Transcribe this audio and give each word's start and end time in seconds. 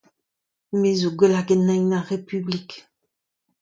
Ma 0.79 0.87
a 0.93 0.99
zo 0.99 1.09
gwelloc'h 1.17 1.47
ganin 1.47 1.95
ar 1.97 2.05
republik! 2.09 2.69